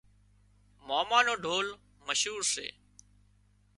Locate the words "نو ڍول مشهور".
1.25-2.41